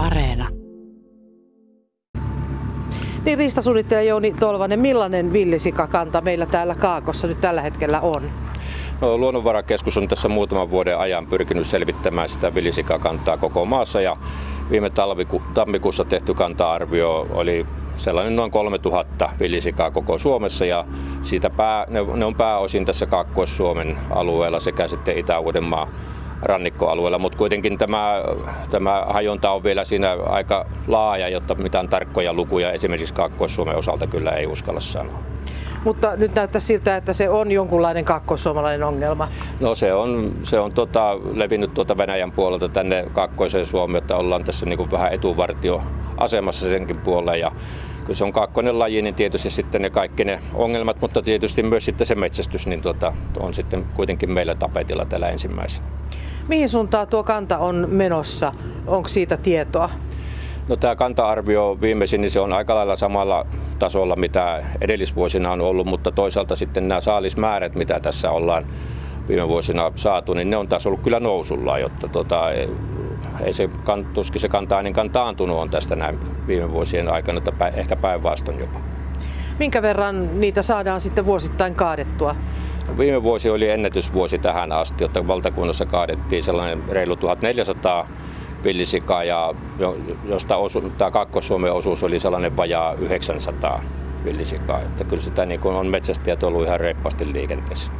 [0.00, 0.48] Areena.
[3.24, 8.22] Niin riistasuunnittelija Jouni Tolvanen, millainen villisikakanta meillä täällä Kaakossa nyt tällä hetkellä on?
[9.00, 14.16] No, Luonnonvarakeskus on tässä muutaman vuoden ajan pyrkinyt selvittämään sitä villisikakantaa koko maassa ja
[14.70, 20.84] viime talviku, tammikuussa tehty kanta-arvio oli sellainen noin 3000 villisikaa koko Suomessa ja
[21.22, 25.88] siitä pää, ne, ne on pääosin tässä Kaakkois-Suomen alueella sekä sitten Itä-Uudenmaan
[26.42, 28.22] rannikkoalueella, mutta kuitenkin tämä,
[28.70, 34.30] tämä hajonta on vielä siinä aika laaja, jotta mitään tarkkoja lukuja esimerkiksi Kaakkois-Suomen osalta kyllä
[34.30, 35.18] ei uskalla sanoa.
[35.84, 39.28] Mutta nyt näyttää siltä, että se on jonkunlainen kaakkoissuomalainen ongelma.
[39.60, 44.44] No se on, se on tota, levinnyt tuota Venäjän puolelta tänne kaakkoiseen Suomeen, että ollaan
[44.44, 47.36] tässä niin kuin vähän etuvartioasemassa senkin puolella.
[47.36, 47.52] Ja
[48.10, 51.84] kun se on kaakkoinen laji, niin tietysti sitten ne kaikki ne ongelmat, mutta tietysti myös
[51.84, 55.86] sitten se metsästys niin tuota, on sitten kuitenkin meillä tapetilla täällä ensimmäisenä.
[56.48, 58.52] Mihin suuntaan tuo kanta on menossa?
[58.86, 59.90] Onko siitä tietoa?
[60.68, 63.46] No tämä kanta-arvio viimeisin, niin se on aika lailla samalla
[63.78, 68.66] tasolla, mitä edellisvuosina on ollut, mutta toisaalta sitten nämä saalismäärät, mitä tässä ollaan
[69.28, 72.44] viime vuosina saatu, niin ne on taas ollut kyllä nousulla, jotta tota,
[73.44, 73.70] ei se,
[74.14, 78.78] tuskin se kantaa niin taantunut on tästä näin viime vuosien aikana, että ehkä päinvastoin jopa.
[79.58, 82.36] Minkä verran niitä saadaan sitten vuosittain kaadettua?
[82.98, 88.08] Viime vuosi oli ennätysvuosi tähän asti, jotta valtakunnassa kaadettiin sellainen reilu 1400
[88.64, 89.54] villisikaa, ja
[90.24, 93.82] josta osu, tämä Kaakkois-Suomen osuus oli sellainen vajaa 900
[94.24, 94.80] villisikaa.
[94.80, 97.92] Että kyllä sitä niin kuin on metsästäjät ollut ihan reippaasti liikenteessä.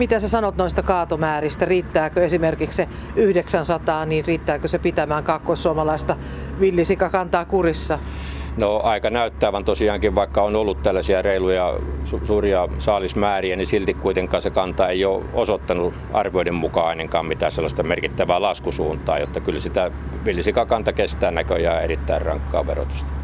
[0.00, 1.64] Mitä sä sanot noista kaatomääristä?
[1.64, 6.16] Riittääkö esimerkiksi se 900, niin riittääkö se pitämään kaakkoissuomalaista
[6.60, 7.98] villisikakantaa kurissa?
[8.56, 14.42] No aika näyttävän tosiaankin, vaikka on ollut tällaisia reiluja su- suuria saalismääriä, niin silti kuitenkaan
[14.42, 19.90] se kanta ei ole osoittanut arvioiden mukaan ainakaan mitään sellaista merkittävää laskusuuntaa, jotta kyllä sitä
[20.24, 23.19] villisikakanta kestää näköjään erittäin rankkaa verotusta.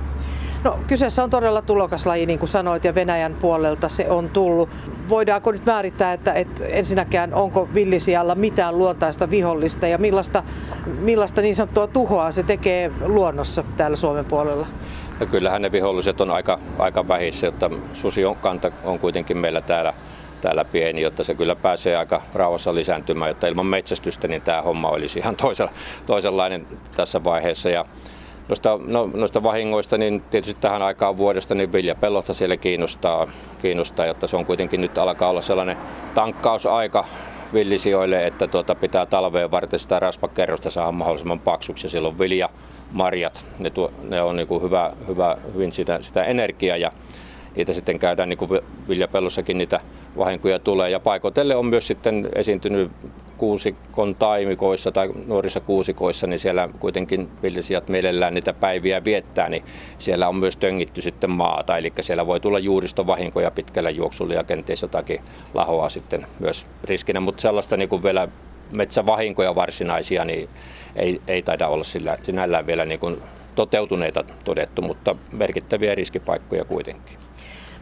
[0.67, 4.69] No, kyseessä on todella tulokaslaji, niin kuin sanoit, ja Venäjän puolelta se on tullut.
[5.09, 10.43] Voidaanko nyt määrittää, että, että ensinnäkään onko villisijalla mitään luontaista vihollista ja millaista,
[10.87, 14.67] millaista niin sanottua tuhoa se tekee luonnossa täällä Suomen puolella?
[15.21, 17.71] Ja kyllähän ne viholliset on aika, aika vähissä, että
[18.41, 19.95] kanta on kuitenkin meillä täällä,
[20.41, 24.89] täällä pieni, jotta se kyllä pääsee aika rauhassa lisääntymään, jotta ilman metsästystä niin tämä homma
[24.89, 25.73] olisi ihan toisella,
[26.07, 26.67] toisenlainen
[26.97, 27.71] tässä vaiheessa.
[27.71, 27.85] Ja
[28.49, 33.29] Noista, no, noista vahingoista, niin tietysti tähän aikaan vuodesta niin viljapellosta siellä kiinnostaa,
[33.63, 35.77] kiinnostaa, jotta se on kuitenkin nyt alkaa olla sellainen
[36.15, 37.05] tankkausaika
[37.53, 42.49] villisijoille, että tuota, pitää talveen varten sitä raspakerrosta saada mahdollisimman paksuksi ja silloin vilja,
[42.93, 46.93] marjat, ne, tuo, ne on niin kuin hyvä, hyvä, hyvin sitä, sitä energiaa ja
[47.57, 49.81] niitä sitten käydään niin kuin viljapellossakin niitä
[50.17, 50.91] vahinkoja tulee.
[50.91, 52.91] Ja paikotelle on myös sitten esiintynyt
[53.39, 59.65] kuusikon taimikoissa tai nuorissa kuusikoissa, niin siellä kuitenkin villisijat mielellään niitä päiviä viettää, niin
[59.99, 61.79] siellä on myös töngitty sitten maata.
[61.79, 65.21] Eli siellä voi tulla juuristovahinkoja pitkällä juoksulla ja kenties jotakin
[65.55, 68.29] lahoa sitten myös riskinä, mutta sellaista niin kuin vielä
[68.73, 70.49] metsävahinkoja varsinaisia, niin
[70.97, 73.23] ei, ei taida olla sillä, sinällään vielä niin kuin
[73.55, 77.26] toteutuneita todettu, mutta merkittäviä riskipaikkoja kuitenkin.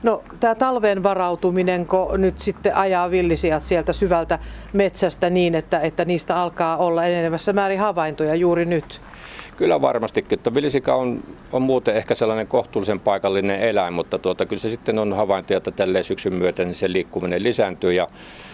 [0.05, 4.39] No tämä talven varautuminen, kun nyt sitten ajaa villisijat sieltä syvältä
[4.73, 9.01] metsästä niin, että, että niistä alkaa olla enenevässä määrin havaintoja juuri nyt?
[9.57, 14.61] Kyllä varmastikin, että villisika on, on muuten ehkä sellainen kohtuullisen paikallinen eläin, mutta tuota, kyllä
[14.61, 18.09] se sitten on havaintoja, että tälleen syksyn myötä niin se liikkuminen lisääntyy ja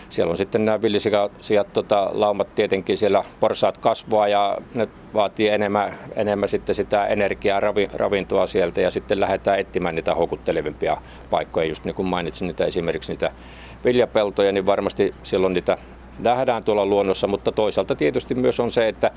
[0.08, 5.98] siellä on sitten nämä villisikasijat tota, laumat tietenkin siellä porsaat kasvaa ja ne vaatii enemmän,
[6.16, 10.96] enemmän sitten sitä energiaa, ravi, ravintoa sieltä ja sitten lähdetään etsimään niitä houkuttelevimpia
[11.30, 11.66] paikkoja.
[11.66, 13.30] Just niin kuin mainitsin niitä esimerkiksi niitä
[13.84, 15.78] viljapeltoja, niin varmasti silloin niitä
[16.18, 19.10] nähdään tuolla luonnossa, mutta toisaalta tietysti myös on se, että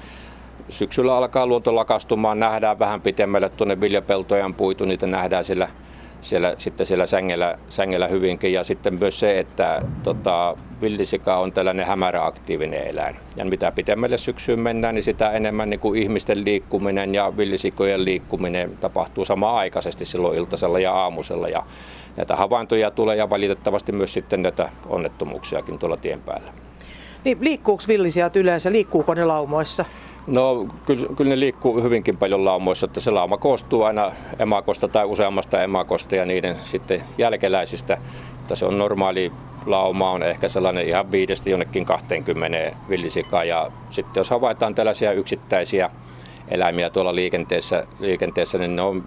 [0.69, 5.68] syksyllä alkaa luonto lakastumaan, nähdään vähän pitemmälle tuonne viljapeltojen puitu, niitä nähdään siellä
[6.24, 8.53] siellä, sitten siellä sängellä, sängellä hyvinkin.
[8.53, 13.16] Ja sitten myös se, että tota, villisika on tällainen hämäräaktiivinen eläin.
[13.36, 18.77] Ja mitä pitemmälle syksyyn mennään, niin sitä enemmän niin kuin ihmisten liikkuminen ja villisikojen liikkuminen
[18.81, 21.50] tapahtuu samaan aikaisesti silloin iltasella ja aamusella.
[21.50, 21.63] Ja
[22.18, 26.54] näitä havaintoja tulee ja valitettavasti myös sitten näitä onnettomuuksiakin tuolla tien päällä.
[27.24, 28.72] Niin, liikkuuko villisijat yleensä?
[28.72, 29.86] Liikkuuko ne laumoissa?
[30.28, 35.06] No kyllä, kyllä ne liikkuu hyvinkin paljon laumoissa, että se lauma koostuu aina emakosta tai
[35.06, 37.98] useammasta emakosta ja niiden sitten jälkeläisistä.
[38.40, 39.31] Että se on normaali
[39.66, 45.90] lauma on ehkä sellainen ihan viidestä jonnekin 20 villisikaa ja sitten jos havaitaan tällaisia yksittäisiä
[46.48, 49.04] eläimiä tuolla liikenteessä, liikenteessä niin ne on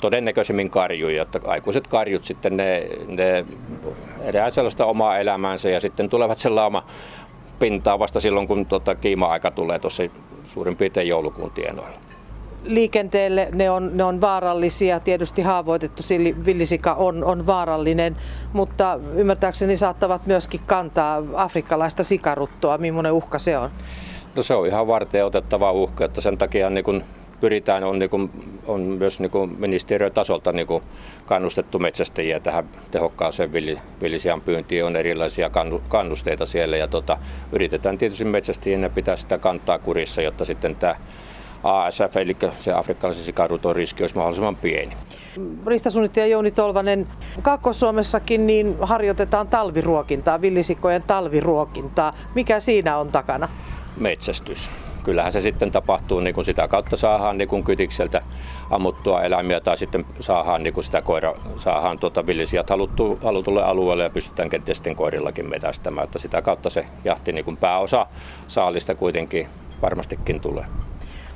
[0.00, 3.44] todennäköisemmin karjuja, että aikuiset karjut sitten ne, ne
[4.20, 6.84] edää sellaista omaa elämäänsä ja sitten tulevat sen lauma
[7.60, 10.02] pintaa vasta silloin, kun tota kiima-aika tulee tuossa
[10.44, 11.98] suurin piirtein joulukuun tienoilla.
[12.64, 15.00] liikenteelle ne on, ne on vaarallisia.
[15.00, 16.02] Tietysti haavoitettu
[16.44, 18.16] villisika on, on vaarallinen,
[18.52, 22.78] mutta ymmärtääkseni saattavat myöskin kantaa afrikkalaista sikaruttoa.
[22.78, 23.70] Millainen uhka se on?
[24.36, 27.04] No se on ihan varten otettava uhka, että sen takia niin kun
[27.40, 28.30] pyritään, on, niin kuin,
[28.66, 30.82] on myös niin kuin ministeriötasolta niin kuin
[31.26, 33.52] kannustettu metsästäjiä tähän tehokkaaseen
[34.02, 34.84] villisian pyyntiin.
[34.84, 35.50] On erilaisia
[35.88, 37.18] kannusteita siellä ja tota,
[37.52, 40.96] yritetään tietysti metsästäjien pitää sitä kantaa kurissa, jotta sitten tämä
[41.62, 44.96] ASF, eli se afrikkalaisen sikaruton riski olisi mahdollisimman pieni.
[45.66, 47.06] Ristasuunnittelija Jouni Tolvanen,
[47.42, 52.12] Kaakkois-Suomessakin niin harjoitetaan talviruokintaa, villisikojen talviruokintaa.
[52.34, 53.48] Mikä siinä on takana?
[53.96, 54.70] Metsästys
[55.10, 58.22] kyllähän se sitten tapahtuu, niin kuin sitä kautta saadaan niin kuin kytikseltä
[58.70, 64.02] ammuttua eläimiä tai sitten saadaan niin kuin sitä koira, saadaan tuota villisijat haluttu, halutulle alueelle
[64.02, 66.04] ja pystytään kenties sitten koirillakin metästämään.
[66.04, 68.06] Että sitä kautta se jahti niin kuin pääosa
[68.46, 69.46] saalista kuitenkin
[69.82, 70.64] varmastikin tulee.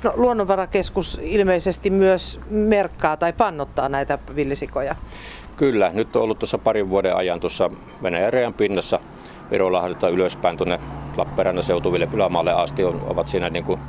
[0.03, 4.95] No, luonnonvarakeskus ilmeisesti myös merkkaa tai pannottaa näitä villisikoja.
[5.57, 7.69] Kyllä, nyt on ollut tuossa parin vuoden ajan tuossa
[8.03, 8.99] Venäjän pinnassa
[9.51, 10.79] Virolahdelta ylöspäin tuonne
[11.17, 13.79] Lappeenrannan seutuville ylämaalle asti on, ovat siinä niin kuin,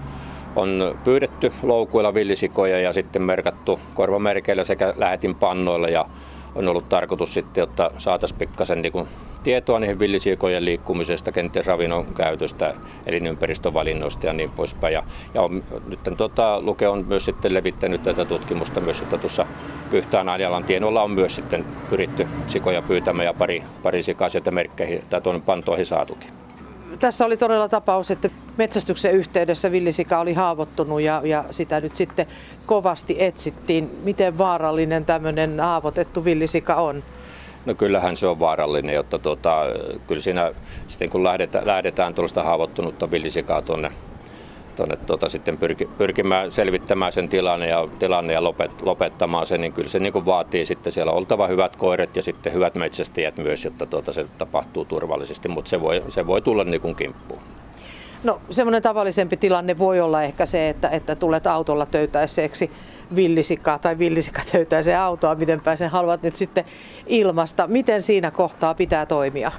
[0.56, 6.06] on pyydetty loukuilla villisikoja ja sitten merkattu korvamerkeillä sekä lähetin pannoilla ja
[6.54, 9.08] on ollut tarkoitus sitten, että saataisiin pikkasen niin
[9.42, 12.74] tietoa niihin villisikojen liikkumisesta, kenties ravinnon käytöstä,
[13.06, 14.94] elinympäristövalinnoista ja niin poispäin.
[14.94, 15.02] Ja,
[15.34, 19.46] ja on, nyt tota, Luke on myös sitten levittänyt tätä tutkimusta myös, että tuossa
[19.90, 25.02] Pyhtään Anjalan tienolla on myös sitten pyritty sikoja pyytämään ja pari, pari sikaa sieltä merkkeihin
[25.10, 26.45] tai tuonne pantoihin saatukin
[26.98, 32.26] tässä oli todella tapaus, että metsästyksen yhteydessä villisika oli haavoittunut ja, ja sitä nyt sitten
[32.66, 33.98] kovasti etsittiin.
[34.04, 37.02] Miten vaarallinen tämmöinen haavoitettu villisika on?
[37.66, 39.62] No kyllähän se on vaarallinen, jotta tuota,
[40.06, 40.52] kyllä siinä
[40.86, 43.90] sitten kun lähdetään, lähdetään tuollaista haavoittunutta villisikaa tuonne
[44.76, 49.72] tuonne tuota, sitten pyrki, pyrkimään selvittämään sen tilanne ja, tilanne ja lopet, lopettamaan sen, niin
[49.72, 53.64] kyllä se niin kuin vaatii sitten siellä oltava hyvät koiret ja sitten hyvät metsästäjät myös,
[53.64, 57.40] jotta tuota, se tapahtuu turvallisesti, mutta se voi, se voi tulla niin kuin kimppuun.
[58.24, 62.70] No semmoinen tavallisempi tilanne voi olla ehkä se, että, että tulet autolla töytäiseksi
[63.16, 66.64] villisikaa tai villisika töytäiseen autoa, miten sen haluat nyt sitten
[67.06, 67.66] ilmasta.
[67.66, 69.52] Miten siinä kohtaa pitää toimia?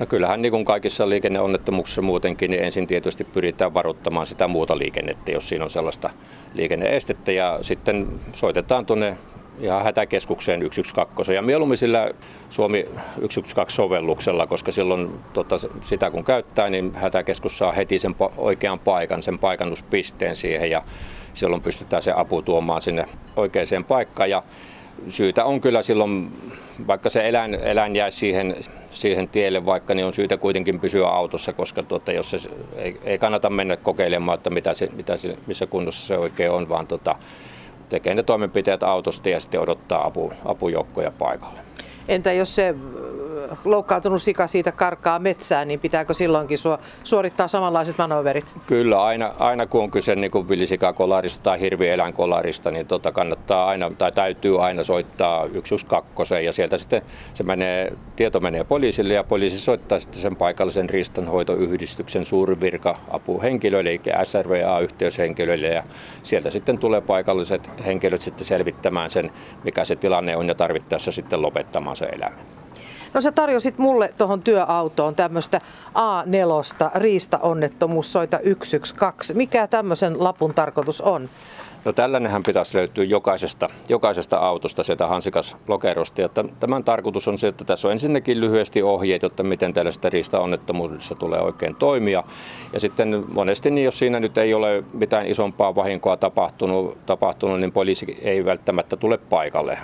[0.00, 5.32] No kyllähän niin kuin kaikissa liikenneonnettomuuksissa muutenkin, niin ensin tietysti pyritään varoittamaan sitä muuta liikennettä,
[5.32, 6.10] jos siinä on sellaista
[6.54, 7.32] liikenneestettä.
[7.32, 9.16] Ja sitten soitetaan tuonne
[9.60, 12.10] ihan hätäkeskukseen 112 ja mieluummin sillä
[12.50, 12.86] Suomi
[13.18, 19.38] 112-sovelluksella, koska silloin tota, sitä kun käyttää, niin hätäkeskus saa heti sen oikean paikan, sen
[19.38, 20.82] paikannuspisteen siihen ja
[21.34, 24.30] silloin pystytään se apu tuomaan sinne oikeaan paikkaan.
[24.30, 24.42] Ja
[25.08, 26.32] syytä on kyllä silloin,
[26.86, 28.56] vaikka se eläin, eläin jää siihen,
[28.92, 32.38] siihen tielle vaikka, niin on syytä kuitenkin pysyä autossa, koska tuota, jos se,
[32.76, 36.68] ei, ei kannata mennä kokeilemaan, että mitä se, mitä se, missä kunnossa se oikein on,
[36.68, 37.14] vaan tuota,
[37.88, 41.60] tekee ne toimenpiteet autosta ja sitten odottaa apu, apujoukkoja paikalle.
[42.08, 42.74] Entä jos se
[43.64, 46.58] loukkaantunut sika siitä karkaa metsään, niin pitääkö silloinkin
[47.02, 48.54] suorittaa samanlaiset manoverit?
[48.66, 54.12] Kyllä, aina, aina kun on kyse niin villisikakolarista tai hirvieläinkolarista, niin tota kannattaa aina, tai
[54.12, 57.02] täytyy aina soittaa 112 ja sieltä sitten
[57.34, 65.66] se menee, tieto menee poliisille ja poliisi soittaa sitten sen paikallisen riistanhoitoyhdistyksen suurivirka-apuhenkilöille, eli SRVA-yhteyshenkilöille
[65.66, 65.82] ja
[66.22, 69.32] sieltä sitten tulee paikalliset henkilöt sitten selvittämään sen,
[69.64, 72.59] mikä se tilanne on ja tarvittaessa sitten lopettamaan se elämä.
[73.14, 75.60] No sä tarjosit mulle tuohon työautoon tämmöistä
[75.94, 79.34] A4 riistaonnettomuussoita 112.
[79.34, 81.28] Mikä tämmöisen lapun tarkoitus on?
[81.84, 86.20] No tällainenhän pitäisi löytyä jokaisesta, jokaisesta autosta sieltä hansikas lokerosta.
[86.20, 86.28] Ja
[86.60, 91.40] tämän tarkoitus on se, että tässä on ensinnäkin lyhyesti ohjeet, jotta miten tällaista riistaonnettomuudessa tulee
[91.40, 92.24] oikein toimia.
[92.72, 97.72] Ja sitten monesti, niin jos siinä nyt ei ole mitään isompaa vahinkoa tapahtunut, tapahtunut niin
[97.72, 99.78] poliisi ei välttämättä tule paikalle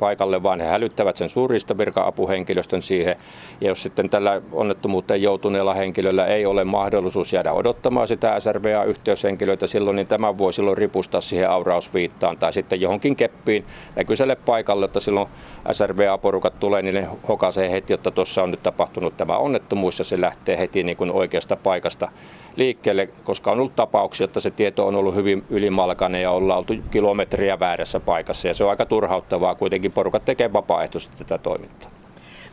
[0.00, 3.16] paikalle, vaan he hälyttävät sen suurista virka-apuhenkilöstön siihen.
[3.60, 9.96] Ja jos sitten tällä onnettomuuteen joutuneella henkilöllä ei ole mahdollisuus jäädä odottamaan sitä SRVA-yhteyshenkilöitä silloin,
[9.96, 13.64] niin tämä voi silloin ripustaa siihen aurausviittaan tai sitten johonkin keppiin
[13.96, 15.28] näkyiselle paikalle, että silloin
[15.72, 20.20] SRVA-porukat tulee, niin ne hokasee heti, että tuossa on nyt tapahtunut tämä onnettomuus ja se
[20.20, 22.08] lähtee heti niin kuin oikeasta paikasta
[22.56, 26.74] liikkeelle, koska on ollut tapauksia, että se tieto on ollut hyvin ylimalkainen ja ollaan oltu
[26.90, 31.90] kilometriä väärässä paikassa ja se on aika turhauttavaa kuitenkin kuitenkin porukat tekee vapaaehtoisesti tätä toimintaa.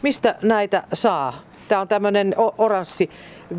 [0.01, 1.33] Mistä näitä saa?
[1.67, 3.09] Tämä on tämmöinen oranssi,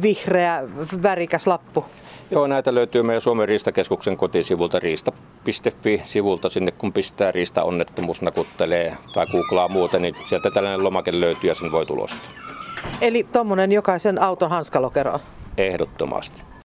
[0.03, 0.63] vihreä,
[1.03, 1.85] värikäs lappu.
[2.31, 6.49] Joo, näitä löytyy meidän Suomen riistakeskuksen kotisivulta riista.fi-sivulta.
[6.49, 11.55] Sinne kun pistää riista onnettomuus nakuttelee tai googlaa muuten, niin sieltä tällainen lomake löytyy ja
[11.55, 12.31] sen voi tulostaa.
[13.01, 15.21] Eli tuommoinen jokaisen auton hanskalokero?
[15.57, 16.58] Ehdottomasti.